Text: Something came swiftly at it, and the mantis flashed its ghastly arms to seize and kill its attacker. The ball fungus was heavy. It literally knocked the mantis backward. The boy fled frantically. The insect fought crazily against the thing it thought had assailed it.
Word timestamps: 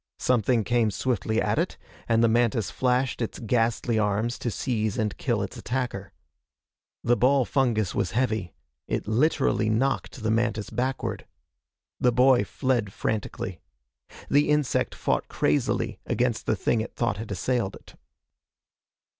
Something 0.17 0.63
came 0.63 0.89
swiftly 0.89 1.39
at 1.39 1.59
it, 1.59 1.77
and 2.09 2.23
the 2.23 2.27
mantis 2.27 2.71
flashed 2.71 3.21
its 3.21 3.37
ghastly 3.37 3.99
arms 3.99 4.39
to 4.39 4.49
seize 4.49 4.97
and 4.97 5.15
kill 5.15 5.43
its 5.43 5.57
attacker. 5.57 6.11
The 7.03 7.15
ball 7.15 7.45
fungus 7.45 7.93
was 7.93 8.09
heavy. 8.17 8.55
It 8.87 9.07
literally 9.07 9.69
knocked 9.69 10.23
the 10.23 10.31
mantis 10.31 10.71
backward. 10.71 11.27
The 11.99 12.11
boy 12.11 12.43
fled 12.43 12.91
frantically. 12.91 13.59
The 14.27 14.49
insect 14.49 14.95
fought 14.95 15.27
crazily 15.27 15.99
against 16.07 16.47
the 16.47 16.55
thing 16.55 16.81
it 16.81 16.95
thought 16.95 17.17
had 17.17 17.29
assailed 17.29 17.75
it. 17.75 17.93